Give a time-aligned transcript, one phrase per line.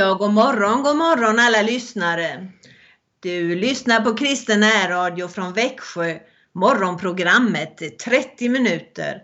[0.00, 2.48] Ja, god morgon, god morgon alla lyssnare.
[3.20, 6.18] Du lyssnar på Kristen närradio från Växjö,
[6.52, 9.22] morgonprogrammet 30 minuter.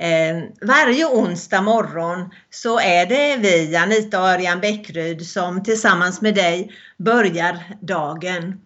[0.00, 6.34] Eh, varje onsdag morgon så är det vi, Anita och Örjan Bäckryd, som tillsammans med
[6.34, 8.60] dig börjar dagen.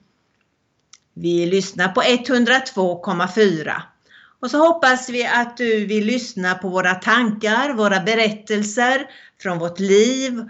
[1.15, 3.73] Vi lyssnar på 102,4.
[4.41, 9.07] Och så hoppas vi att du vill lyssna på våra tankar, våra berättelser
[9.43, 10.45] från vårt liv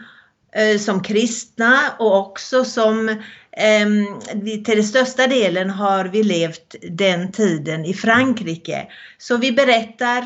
[0.52, 7.32] Eh, som kristna och också som ehm, till den största delen har vi levt den
[7.32, 8.86] tiden i Frankrike.
[9.18, 10.18] Så vi berättar,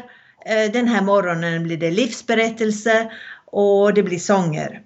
[0.46, 3.12] eh, den här morgonen blir det livsberättelse
[3.46, 4.82] och det blir sånger.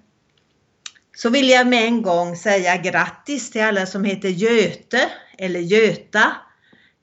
[1.17, 6.31] Så vill jag med en gång säga grattis till alla som heter Göte eller Göta,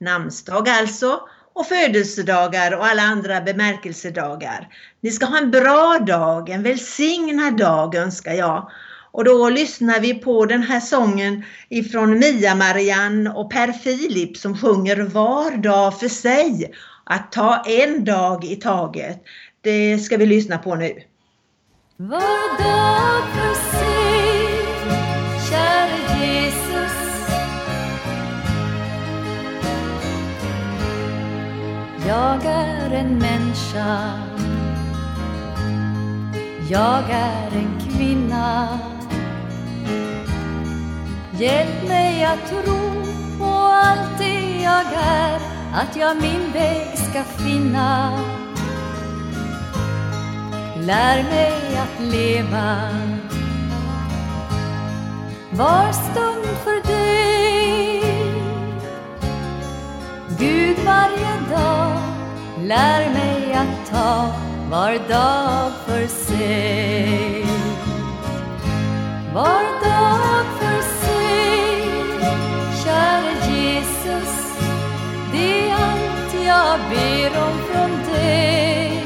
[0.00, 1.20] namnsdag alltså,
[1.54, 4.68] och födelsedagar och alla andra bemärkelsedagar.
[5.00, 8.70] Ni ska ha en bra dag, en välsignad dag önskar jag.
[9.12, 14.96] Och då lyssnar vi på den här sången ifrån Mia-Marianne och Per Filip som sjunger
[14.96, 16.74] Var dag för sig.
[17.04, 19.22] Att ta en dag i taget.
[19.60, 21.02] Det ska vi lyssna på nu.
[21.96, 24.03] Var dag för sig,
[32.06, 34.12] Jag är en människa.
[36.68, 38.78] Jag är en kvinna.
[41.38, 42.92] Hjälp mig att tro
[43.38, 45.40] på allt det jag är
[45.74, 48.18] Att jag min väg ska finna.
[50.76, 52.88] Lär mig att leva.
[55.52, 58.04] Var stund för dig.
[60.38, 61.93] Gud varje dag
[62.64, 64.32] lär mig att ta
[64.70, 67.44] var dag för sig
[69.34, 71.82] Var dag för sig
[72.84, 74.56] Käre Jesus
[75.32, 79.02] Det är allt jag ber om från dig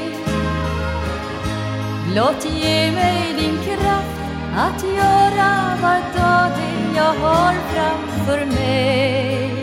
[2.11, 4.19] Blott ge mig din kraft
[4.55, 9.53] att göra var dag det jag har framför mig.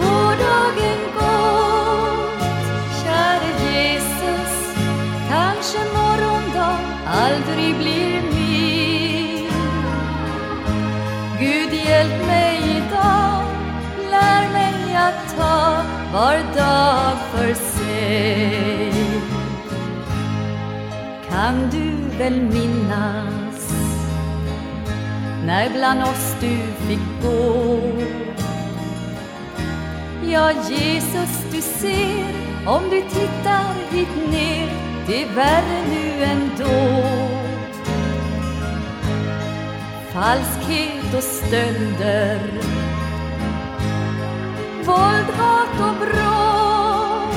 [0.00, 0.98] Gårdagen
[5.62, 9.50] kanske morgondag aldrig blir min.
[11.40, 13.44] Gud hjälp mig idag,
[14.10, 18.92] lär mig att ta var dag för sig.
[21.30, 23.72] Kan du väl minnas
[25.46, 26.56] när bland oss du
[26.86, 27.80] fick gå?
[30.32, 32.34] Ja, Jesus, du ser
[32.66, 37.02] om du tittar hit ner det är värre nu ändå.
[40.12, 42.40] Falskhet och stölder
[44.84, 47.32] Våld, hat och brott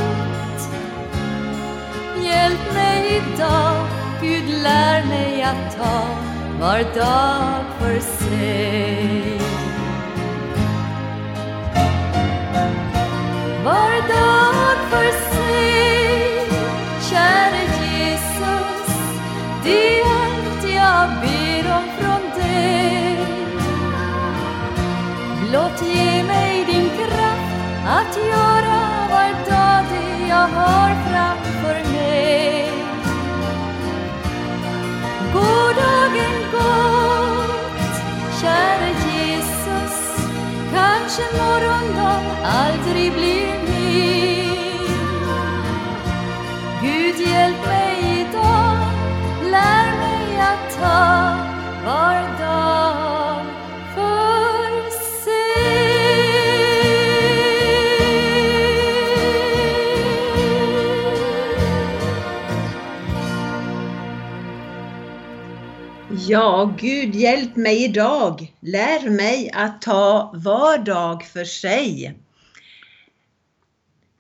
[2.26, 3.88] Hjälp mig idag,
[4.22, 6.26] Gud lär mig att ta
[6.60, 9.40] var dag för sig.
[13.64, 16.25] Var dag för sig,
[17.10, 18.88] käre Jesus,
[19.64, 23.18] det är allt jag ber om från dig.
[25.42, 27.56] Blott ge mig din kraft
[27.88, 28.80] att göra
[29.12, 32.70] var dag det jag har framför mig.
[35.34, 37.96] Gårdagen gått,
[38.42, 39.96] käre Jesus,
[40.74, 44.35] kanske morgondag aldrig blir min.
[47.26, 48.78] Hjälp mig idag,
[49.52, 51.38] lär mig att ta
[51.86, 53.46] var dag
[53.96, 54.90] för
[55.24, 55.66] sig.
[66.28, 68.54] Ja, Gud hjälp mig idag.
[68.60, 72.16] Lär mig att ta var dag för sig.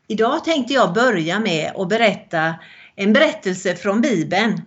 [0.07, 2.55] Idag tänkte jag börja med att berätta
[2.95, 4.61] en berättelse från Bibeln.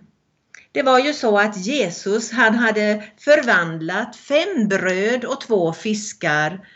[0.71, 6.67] Det var ju så att Jesus han hade förvandlat fem bröd och två fiskar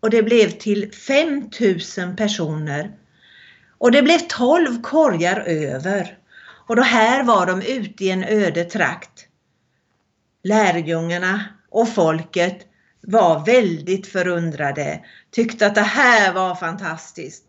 [0.00, 2.92] och det blev till 5000 personer.
[3.78, 6.18] Och det blev 12 korgar över.
[6.66, 9.26] Och då här var de ute i en öde trakt.
[10.42, 12.66] Lärjungarna och folket
[13.00, 17.44] var väldigt förundrade, tyckte att det här var fantastiskt.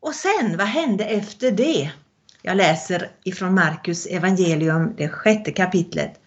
[0.00, 1.90] Och sen, vad hände efter det?
[2.42, 6.20] Jag läser ifrån Markus evangelium, det sjätte kapitlet.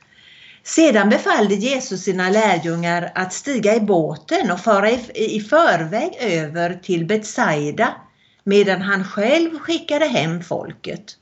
[0.63, 7.06] Sedan befallde Jesus sina lärjungar att stiga i båten och fara i, förväg över till
[7.06, 7.96] Betsaida
[8.44, 11.18] medan han själv skickade hem folket.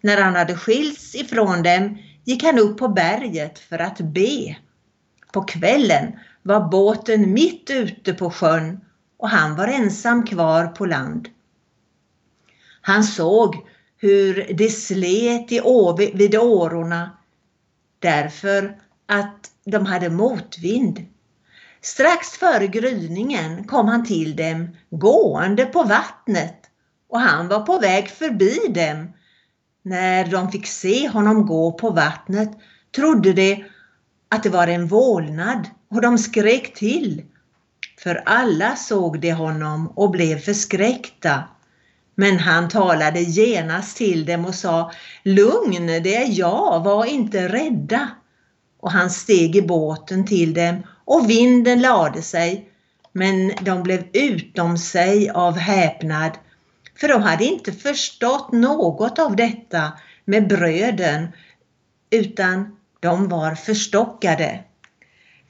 [0.00, 4.56] När han hade skilts ifrån dem gick han upp på berget för att be.
[5.32, 8.80] På kvällen var båten mitt ute på sjön
[9.18, 11.28] och han var ensam kvar på land.
[12.80, 13.56] Han såg
[14.00, 15.60] hur det slet i
[16.14, 17.10] vid årorna
[17.98, 18.76] därför
[19.06, 21.06] att de hade motvind.
[21.82, 26.56] Strax före gryningen kom han till dem gående på vattnet
[27.08, 29.12] och han var på väg förbi dem.
[29.82, 32.50] När de fick se honom gå på vattnet
[32.96, 33.64] trodde de
[34.28, 37.22] att det var en vålnad och de skrek till.
[37.98, 41.44] För alla såg de honom och blev förskräckta.
[42.20, 48.08] Men han talade genast till dem och sa Lugn, det är jag, var inte rädda.
[48.80, 52.68] Och han steg i båten till dem och vinden lade sig.
[53.12, 56.30] Men de blev utom sig av häpnad,
[57.00, 59.92] för de hade inte förstått något av detta
[60.24, 61.28] med bröden,
[62.10, 64.64] utan de var förstockade.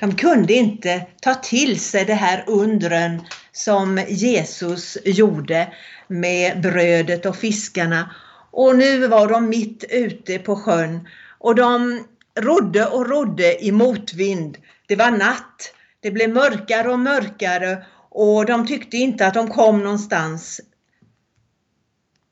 [0.00, 5.74] De kunde inte ta till sig det här undren som Jesus gjorde
[6.08, 8.14] med brödet och fiskarna.
[8.50, 11.08] Och nu var de mitt ute på sjön
[11.38, 12.04] och de
[12.40, 14.58] rodde och rodde i motvind.
[14.88, 15.74] Det var natt.
[16.00, 20.60] Det blev mörkare och mörkare och de tyckte inte att de kom någonstans.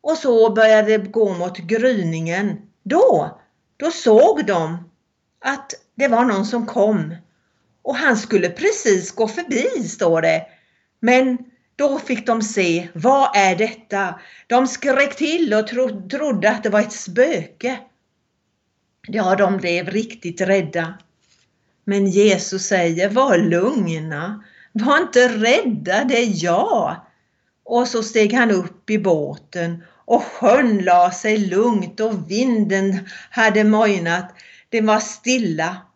[0.01, 2.57] Och så började det gå mot gryningen.
[2.83, 3.39] Då,
[3.77, 4.91] då såg de
[5.45, 7.15] att det var någon som kom.
[7.89, 10.47] Och han skulle precis gå förbi, står det.
[11.01, 11.39] Men
[11.77, 14.21] då fick de se, vad är detta?
[14.47, 17.79] De skrek till och tro, trodde att det var ett spöke.
[19.07, 20.95] Ja, de blev riktigt rädda.
[21.85, 26.97] Men Jesus säger, var lugna, var inte rädda, det är jag.
[27.65, 33.65] Och så steg han upp i båten och sjön la sig lugnt och vinden hade
[33.65, 34.35] mojnat.
[34.69, 35.88] Det var stilla.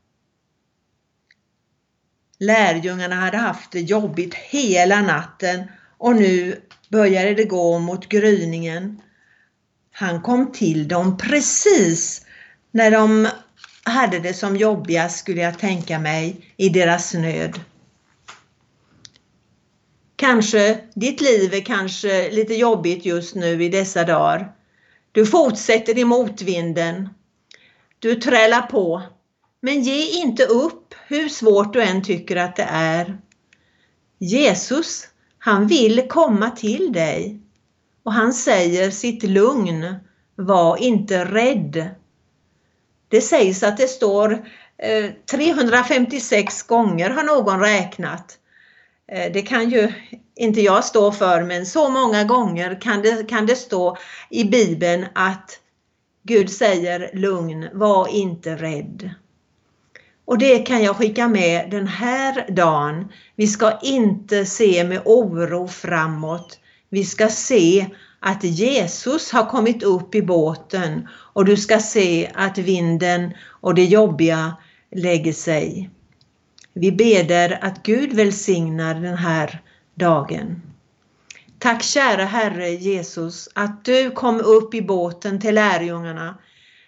[2.43, 5.63] Lärjungarna hade haft det jobbigt hela natten
[5.99, 9.01] och nu började det gå mot gryningen.
[9.93, 12.27] Han kom till dem precis
[12.71, 13.29] när de
[13.83, 17.61] hade det som jobbigast skulle jag tänka mig i deras nöd.
[20.17, 24.53] Kanske ditt liv är kanske lite jobbigt just nu i dessa dagar.
[25.13, 27.09] Du fortsätter i motvinden.
[27.99, 29.03] Du trälar på.
[29.65, 33.19] Men ge inte upp hur svårt du än tycker att det är.
[34.19, 37.41] Jesus, han vill komma till dig
[38.03, 39.95] och han säger sitt lugn.
[40.37, 41.91] Var inte rädd.
[43.09, 44.33] Det sägs att det står
[44.79, 48.39] eh, 356 gånger har någon räknat.
[49.13, 49.93] Eh, det kan ju
[50.35, 53.97] inte jag stå för men så många gånger kan det, kan det stå
[54.31, 55.61] i Bibeln att
[56.23, 59.11] Gud säger lugn, var inte rädd.
[60.25, 63.13] Och det kan jag skicka med den här dagen.
[63.37, 66.59] Vi ska inte se med oro framåt.
[66.91, 67.87] Vi ska se
[68.21, 73.85] att Jesus har kommit upp i båten och du ska se att vinden och det
[73.85, 74.57] jobbiga
[74.91, 75.91] lägger sig.
[76.75, 79.61] Vi beder att Gud välsignar den här
[79.95, 80.63] dagen.
[81.59, 86.39] Tack kära Herre Jesus att du kom upp i båten till lärjungarna.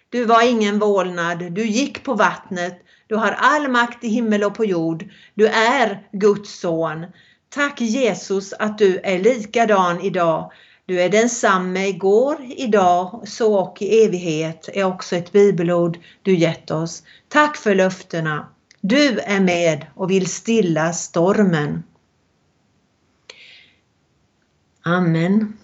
[0.09, 4.55] Du var ingen vålnad, du gick på vattnet, du har all makt i himmel och
[4.55, 5.05] på jord.
[5.33, 7.05] Du är Guds son.
[7.49, 10.51] Tack Jesus att du är likadan idag.
[10.85, 16.71] Du är densamme igår, idag, så och i evighet är också ett bibelord du gett
[16.71, 17.03] oss.
[17.27, 18.47] Tack för löftena.
[18.81, 21.83] Du är med och vill stilla stormen.
[24.83, 25.57] Amen.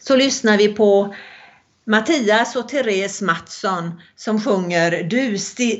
[0.00, 1.14] Så lyssnar vi på
[1.84, 5.36] Mattias och Therese Mattsson som sjunger du,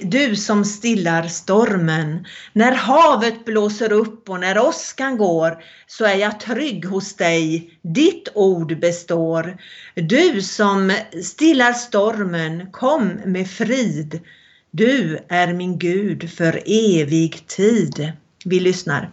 [0.09, 2.27] du som stillar stormen.
[2.53, 7.71] När havet blåser upp och när åskan går så är jag trygg hos dig.
[7.83, 9.57] Ditt ord består.
[9.95, 10.93] Du som
[11.23, 14.21] stillar stormen, kom med frid.
[14.71, 18.13] Du är min Gud för evig tid.
[18.45, 19.11] Vi lyssnar.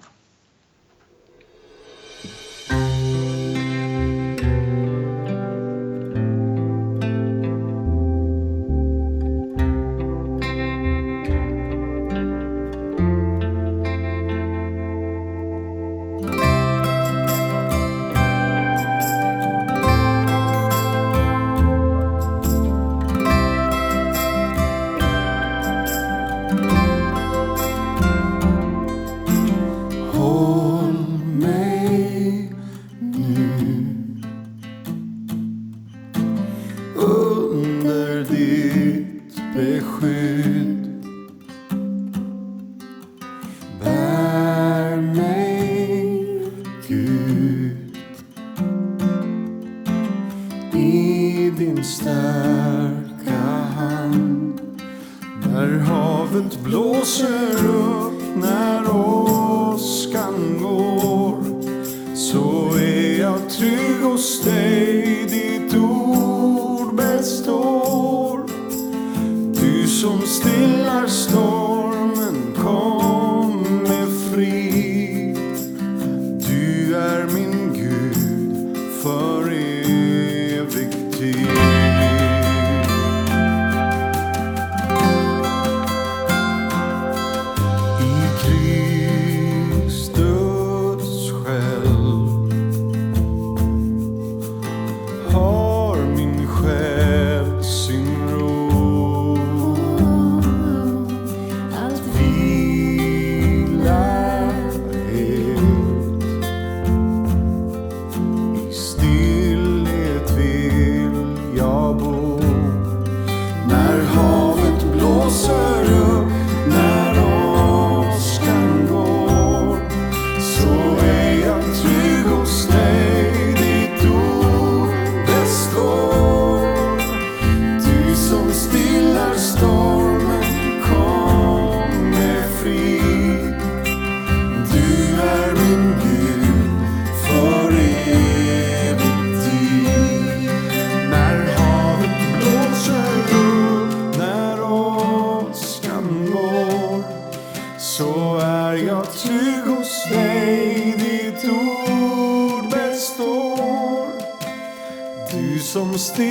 [156.15, 156.23] Du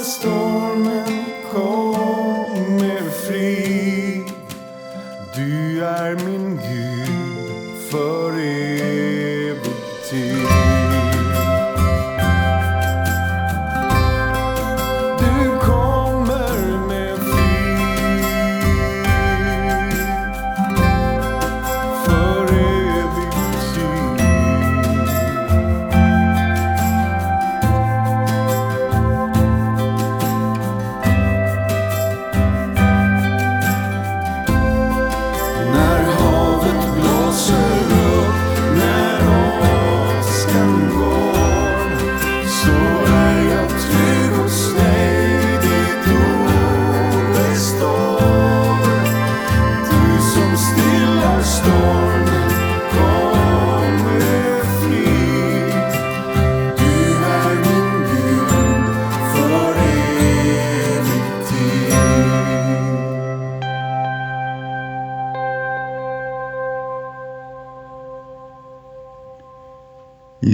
[0.00, 0.47] som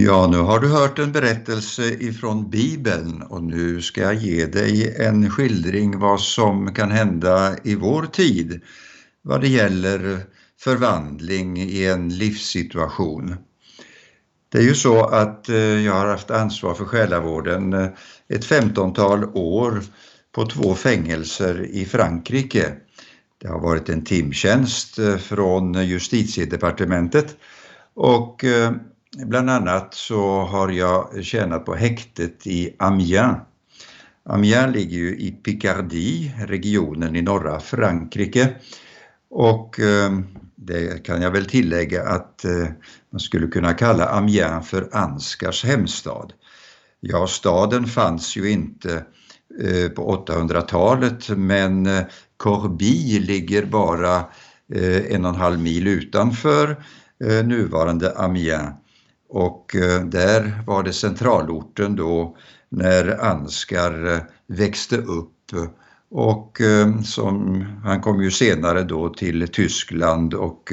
[0.06, 4.96] Ja, nu har du hört en berättelse ifrån Bibeln och nu ska jag ge dig
[4.98, 8.60] en skildring vad som kan hända i vår tid
[9.22, 10.20] vad det gäller
[10.60, 13.36] förvandling i en livssituation.
[14.48, 17.88] Det är ju så att eh, jag har haft ansvar för själavården eh,
[18.28, 19.82] ett femtontal år
[20.34, 22.72] på två fängelser i Frankrike.
[23.42, 27.36] Det har varit en timtjänst eh, från justitiedepartementet
[27.94, 28.44] och
[29.16, 33.38] bland annat så har jag tjänat på häktet i Amiens.
[34.28, 38.54] Amiens ligger ju i Picardie, regionen i norra Frankrike.
[39.30, 40.12] Och eh,
[40.56, 42.66] det kan jag väl tillägga att eh,
[43.10, 46.32] man skulle kunna kalla Amiens för Ansgars hemstad.
[47.00, 49.04] Ja, staden fanns ju inte
[49.62, 52.02] eh, på 800-talet men eh,
[52.36, 54.16] Corbie ligger bara
[54.74, 56.84] eh, en och en halv mil utanför
[57.24, 58.74] eh, nuvarande Amiens.
[59.28, 62.36] Och eh, där var det centralorten då
[62.68, 65.30] när Ansgar eh, växte upp
[66.10, 70.72] och eh, som, han kom ju senare då till Tyskland och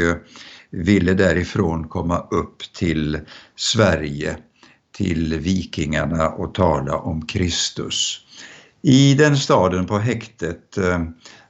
[0.70, 3.20] ville därifrån komma upp till
[3.55, 4.38] Sverige,
[4.98, 8.25] till vikingarna och tala om Kristus.
[8.81, 10.77] I den staden på häktet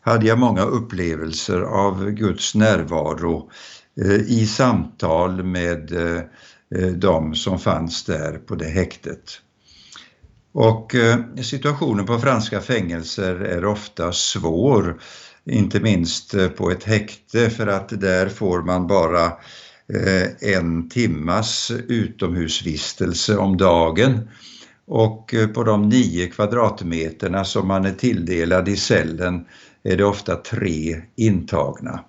[0.02, 3.50] hade jag många upplevelser av Guds närvaro
[4.28, 5.92] i samtal med
[6.76, 9.42] Eh, de som fanns där på det häktet.
[10.54, 15.02] Och eh, situationen på franska fängelser är ofta svår,
[15.46, 19.32] inte minst eh, på ett häkte för att där får man bara
[20.40, 24.30] en timmas utomhusvistelse om dagen
[24.88, 29.46] och på de nio kvadratmeterna som man är tilldelad i cellen
[29.84, 32.04] är det ofta tre intagna.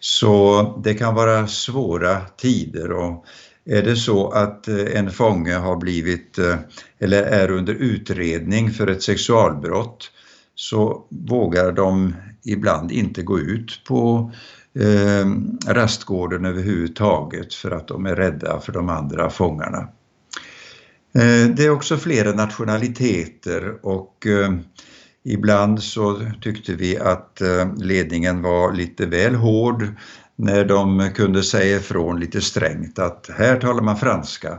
[0.00, 3.24] Så det kan vara svåra tider och
[3.64, 6.56] är det så att eh, en fånge har blivit eh,
[6.98, 10.10] eller är under utredning för ett sexualbrott
[10.54, 12.14] så vågar de
[12.44, 14.32] ibland inte gå ut på
[14.78, 15.26] eh,
[15.72, 19.88] rastgården överhuvudtaget för att de är rädda för de andra fångarna.
[21.14, 24.52] Eh, det är också flera nationaliteter och eh,
[25.24, 29.86] ibland så tyckte vi att eh, ledningen var lite väl hård
[30.36, 34.58] när de kunde säga ifrån lite strängt att här talar man franska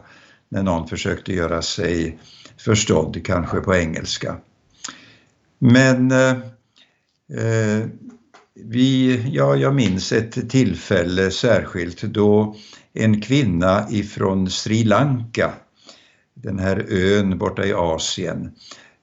[0.49, 2.19] när någon försökte göra sig
[2.57, 4.37] förstådd kanske på engelska.
[5.59, 6.29] Men eh,
[7.39, 7.87] eh,
[8.55, 12.55] vi, ja, jag minns ett tillfälle särskilt då
[12.93, 15.53] en kvinna ifrån Sri Lanka,
[16.33, 18.51] den här ön borta i Asien,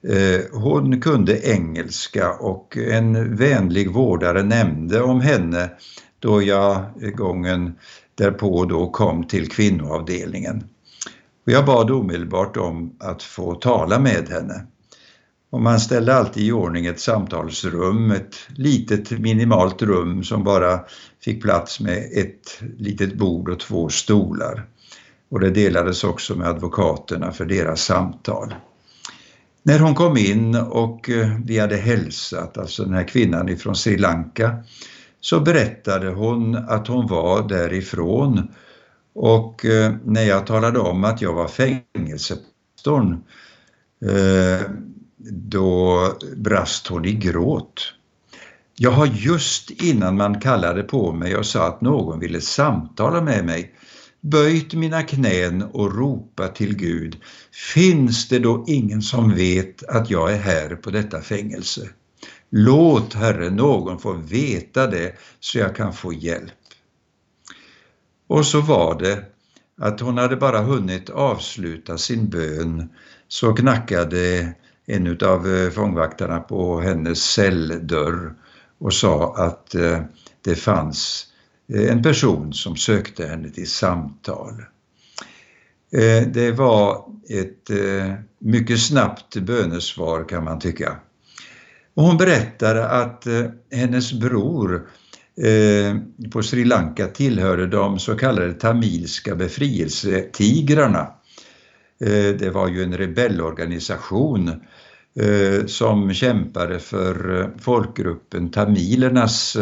[0.08, 5.70] eh, hon kunde engelska och en vänlig vårdare nämnde om henne
[6.20, 6.84] då jag
[7.16, 7.74] gången
[8.14, 10.64] därpå då kom till kvinnoavdelningen.
[11.46, 14.66] Och jag bad omedelbart om att få tala med henne.
[15.50, 20.80] Och man ställde alltid i ordning ett samtalsrum, ett litet minimalt rum som bara
[21.24, 24.66] fick plats med ett litet bord och två stolar.
[25.30, 28.54] Och det delades också med advokaterna för deras samtal.
[29.62, 33.98] När hon kom in och eh, vi hade hälsat, alltså den här kvinnan ifrån Sri
[33.98, 34.56] Lanka,
[35.20, 38.48] så berättade hon att hon var därifrån
[39.14, 43.12] och eh, när jag talade om att jag var fängelsepastorn
[44.04, 44.70] eh,
[45.30, 46.00] då
[46.36, 47.94] brast hon i gråt.
[48.76, 53.44] Jag har just innan man kallade på mig och sa att någon ville samtala med
[53.44, 53.74] mig
[54.20, 57.16] böjt mina knän och ropat till Gud,
[57.74, 61.88] finns det då ingen som vet att jag är här på detta fängelse?
[62.50, 66.52] Låt Herre någon få veta det så jag kan få hjälp.
[68.26, 69.24] Och så var det
[69.78, 72.88] att hon hade bara hunnit avsluta sin bön
[73.28, 74.54] så knackade
[74.86, 78.34] en av eh, fångvaktarna på hennes celldörr
[78.78, 80.00] och sa att eh,
[80.44, 81.26] det fanns
[81.72, 84.64] eh, en person som sökte henne till samtal.
[86.32, 87.70] Det var ett
[88.38, 90.96] mycket snabbt bönesvar kan man tycka.
[91.94, 94.88] Och hon berättade att eh, hennes bror
[95.36, 95.96] eh,
[96.30, 101.12] på Sri Lanka tillhörde de så kallade tamilska befrielsetigrarna.
[102.00, 104.50] Eh, det var ju en rebellorganisation
[105.66, 109.56] som kämpade för folkgruppen tamilernas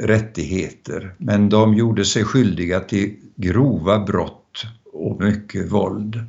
[0.00, 1.14] rättigheter.
[1.18, 6.20] Men de gjorde sig skyldiga till grova brott och mycket våld.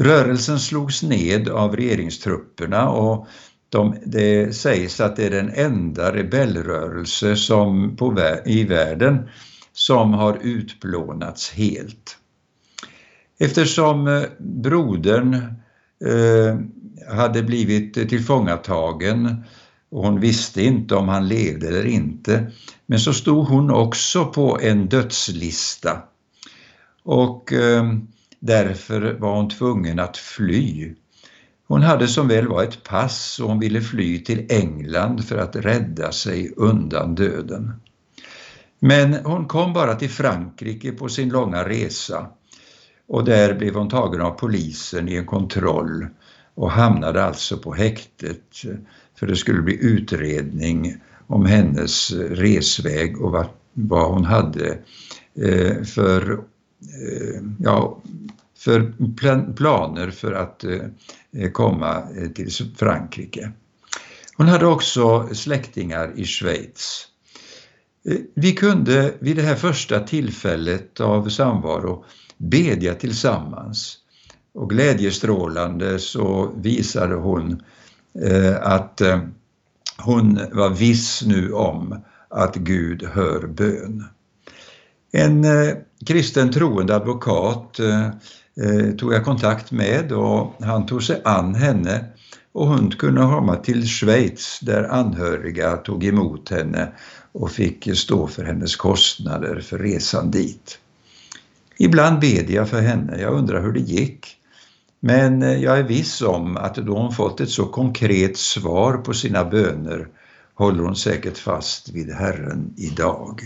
[0.00, 3.26] Rörelsen slogs ned av regeringstrupperna och
[3.68, 9.28] de, det sägs att det är den enda rebellrörelse som på, i världen
[9.72, 12.16] som har utplånats helt.
[13.38, 15.60] Eftersom eh, brodern
[16.04, 16.56] Eh,
[17.16, 19.44] hade blivit tillfångatagen
[19.90, 22.52] och hon visste inte om han levde eller inte.
[22.86, 26.02] Men så stod hon också på en dödslista
[27.02, 27.94] och eh,
[28.40, 30.94] därför var hon tvungen att fly.
[31.66, 35.56] Hon hade som väl var ett pass och hon ville fly till England för att
[35.56, 37.72] rädda sig undan döden.
[38.78, 42.26] Men hon kom bara till Frankrike på sin långa resa
[43.08, 46.06] och där blev hon tagen av polisen i en kontroll
[46.54, 48.44] och hamnade alltså på häktet
[49.14, 54.78] för det skulle bli utredning om hennes resväg och vad, vad hon hade
[55.34, 56.40] eh, för,
[56.82, 58.02] Eh, ja,
[58.56, 58.92] för
[59.56, 63.52] planer för att eh, komma eh, till Frankrike.
[64.36, 67.06] Hon hade också släktingar i Schweiz.
[68.08, 72.04] Eh, vi kunde vid det här första tillfället av samvaro
[72.36, 73.96] bedja tillsammans.
[74.54, 77.62] Och glädjestrålande så visade hon
[78.60, 79.00] att
[79.98, 84.04] hon var viss nu om att Gud hör bön.
[85.12, 85.44] En
[86.06, 88.06] kristen troende advokat eh,
[88.64, 92.04] eh, tog jag kontakt med och han tog sig an henne
[92.52, 96.88] och hon kunde komma till Schweiz där anhöriga tog emot henne
[97.32, 100.78] och fick stå för hennes kostnader för resan dit.
[101.78, 104.36] Ibland bed jag för henne, jag undrar hur det gick.
[105.00, 109.12] Men eh, jag är viss om att då hon fått ett så konkret svar på
[109.12, 110.08] sina böner
[110.54, 113.40] håller hon säkert fast vid Herren idag.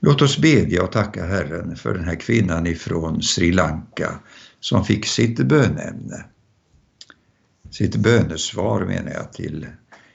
[0.00, 4.18] Låt oss bedja och tacka Herren för den här kvinnan ifrån Sri Lanka
[4.60, 6.24] som fick sitt bönämne,
[7.70, 9.66] sitt bönesvar menar jag till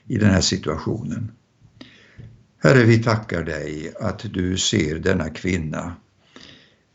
[0.06, 1.32] i den här situationen.
[2.62, 5.94] Herre, vi tackar dig att du ser denna kvinna.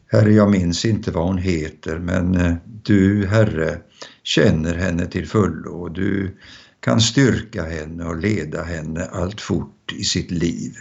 [0.08, 3.78] Herre, jag minns inte vad hon heter, men eh, du, Herre,
[4.24, 6.38] känner henne till fullo och du
[6.80, 10.76] kan styrka henne och leda henne allt fort i sitt liv.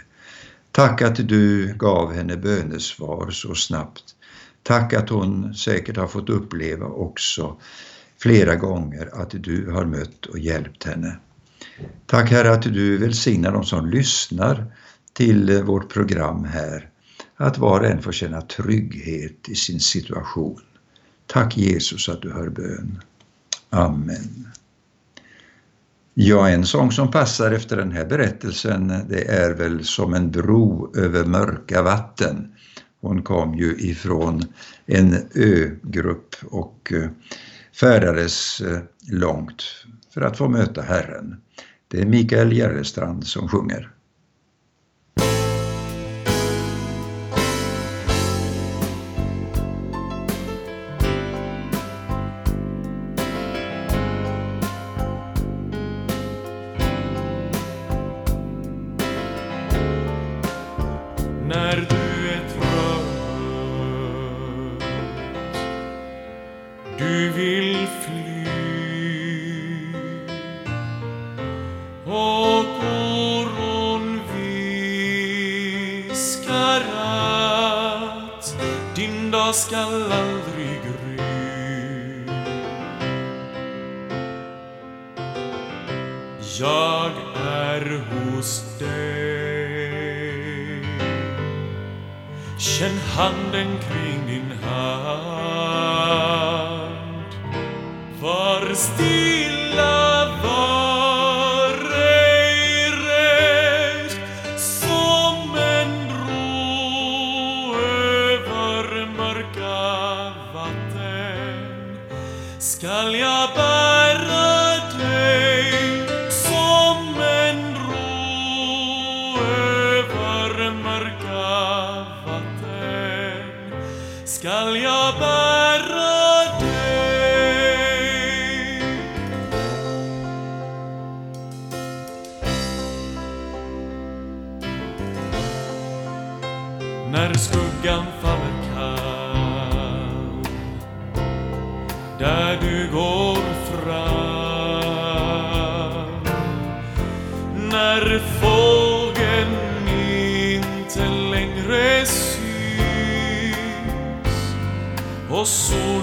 [0.71, 4.03] Tack att du gav henne bönesvar så snabbt.
[4.63, 7.57] Tack att hon säkert har fått uppleva också
[8.17, 11.17] flera gånger att du har mött och hjälpt henne.
[12.05, 14.73] Tack Herre att du välsignar de som lyssnar
[15.13, 16.89] till vårt program här.
[17.35, 20.61] Att var och en får känna trygghet i sin situation.
[21.27, 23.01] Tack Jesus att du hör bön.
[23.69, 24.47] Amen.
[26.21, 30.93] Ja, en sång som passar efter den här berättelsen det är väl som en bro
[30.95, 32.53] över mörka vatten.
[33.01, 34.41] Hon kom ju ifrån
[34.85, 37.09] en ögrupp och eh,
[37.79, 38.79] färdades eh,
[39.11, 39.63] långt
[40.13, 41.35] för att få möta Herren.
[41.87, 43.89] Det är Mikael Järrestrand som sjunger.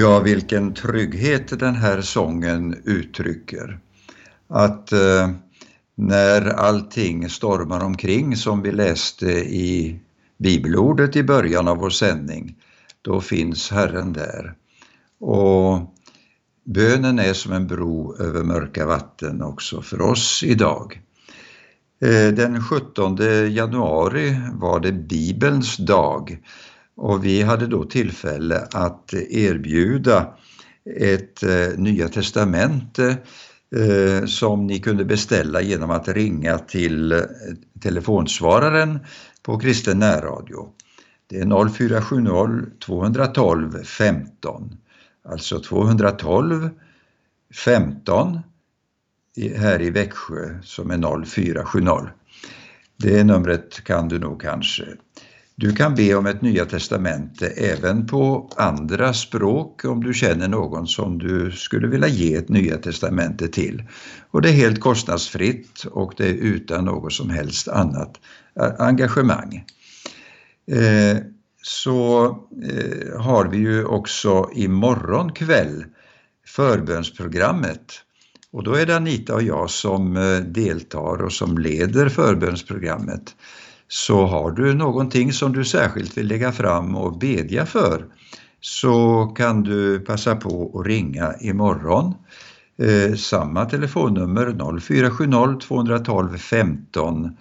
[0.00, 3.78] Ja, vilken trygghet den här sången uttrycker.
[4.48, 5.30] Att eh,
[5.94, 10.00] när allting stormar omkring som vi läste i
[10.38, 12.56] bibelordet i början av vår sändning,
[13.02, 14.54] då finns Herren där.
[15.20, 15.94] Och
[16.64, 21.00] bönen är som en bro över mörka vatten också för oss idag.
[22.02, 23.16] Eh, den 17
[23.50, 26.38] januari var det Bibelns dag
[27.00, 30.34] och vi hade då tillfälle att erbjuda
[30.96, 33.16] ett eh, Nya Testamente
[33.76, 37.18] eh, som ni kunde beställa genom att ringa till eh,
[37.82, 38.98] telefonsvararen
[39.42, 40.68] på Kristen närradio.
[41.26, 44.76] Det är 0470 212 15,
[45.24, 46.70] alltså 212
[47.64, 48.38] 15
[49.56, 52.08] här i Växjö som är 0470.
[52.96, 54.84] Det numret kan du nog kanske.
[55.60, 60.86] Du kan be om ett Nya Testamente även på andra språk om du känner någon
[60.86, 63.82] som du skulle vilja ge ett Nya Testamente till.
[64.30, 68.20] Och det är helt kostnadsfritt och det är utan något som helst annat
[68.78, 69.64] engagemang.
[70.70, 71.18] Eh,
[71.62, 72.26] så
[72.62, 75.84] eh, har vi ju också imorgon kväll
[76.46, 77.92] förbönsprogrammet
[78.52, 83.34] och då är det Anita och jag som eh, deltar och som leder förbönsprogrammet.
[83.92, 88.04] Så har du någonting som du särskilt vill lägga fram och bedja för
[88.60, 92.14] så kan du passa på att ringa imorgon.
[92.78, 97.36] Eh, samma telefonnummer 0470 212 15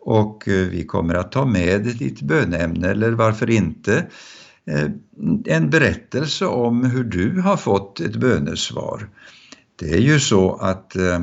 [0.00, 4.06] och eh, vi kommer att ta med ditt bönämne eller varför inte
[4.66, 4.90] eh,
[5.46, 9.08] en berättelse om hur du har fått ett bönesvar.
[9.76, 11.20] Det är ju så att eh,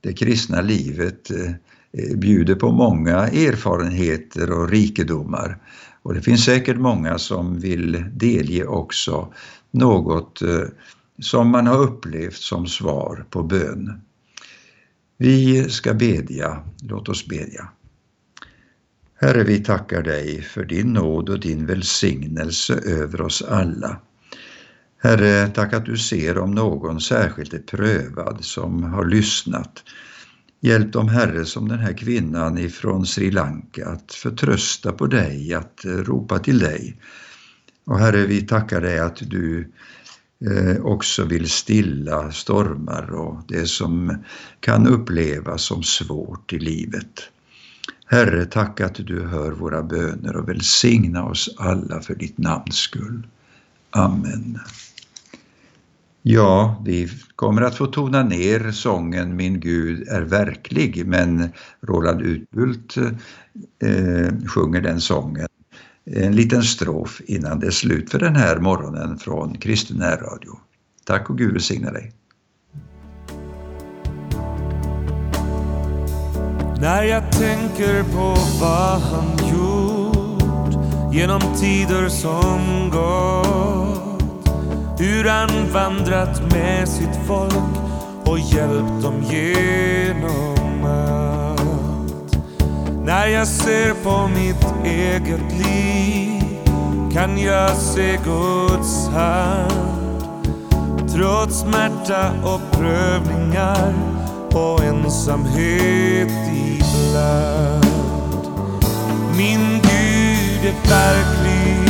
[0.00, 1.52] det kristna livet eh,
[1.98, 5.58] Eh, bjuder på många erfarenheter och rikedomar
[6.02, 9.32] och det finns säkert många som vill delge också
[9.70, 10.64] något eh,
[11.18, 14.00] som man har upplevt som svar på bön.
[15.18, 17.68] Vi ska bedja, låt oss bedja.
[19.20, 23.96] Herre, vi tackar dig för din nåd och din välsignelse över oss alla.
[25.02, 29.82] Herre, tack att du ser om någon särskilt är prövad som har lyssnat.
[30.64, 35.80] Hjälp dem, Herre, som den här kvinnan ifrån Sri Lanka att förtrösta på dig, att
[35.84, 36.96] ropa till dig.
[37.84, 39.72] Och Herre, vi tackar dig att du
[40.50, 44.24] eh, också vill stilla stormar och det som
[44.60, 47.22] kan upplevas som svårt i livet.
[48.06, 53.26] Herre, tack att du hör våra böner och välsigna oss alla för ditt namns skull.
[53.90, 54.58] Amen.
[56.26, 61.48] Ja, vi kommer att få tona ner sången Min Gud är verklig, men
[61.80, 65.48] Roland Utbult eh, sjunger den sången
[66.04, 70.58] en liten strof innan det är slut för den här morgonen från Kristen närradio.
[71.04, 72.12] Tack och Gud välsigne dig.
[76.80, 83.73] När jag tänker på vad han gjort genom tider som gått
[84.98, 87.54] hur han vandrat med sitt folk
[88.24, 92.36] och hjälpt dem genom allt.
[93.04, 96.42] När jag ser på mitt eget liv
[97.12, 100.24] kan jag se Guds hand.
[101.12, 103.94] Trots smärta och prövningar
[104.52, 107.84] och ensamhet ibland.
[109.36, 111.88] Min Gud är verklig,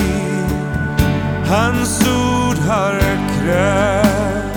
[1.47, 3.01] hans ord har
[3.41, 4.57] krävt.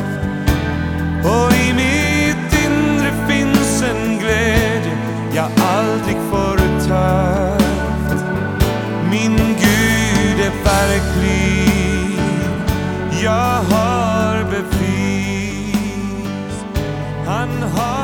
[1.23, 4.97] Och i mitt inre finns en glädje
[5.33, 8.23] jag aldrig förut haft.
[9.11, 12.19] Min Gud är verklig,
[13.23, 15.75] jag har bevis.
[17.25, 17.96] Han har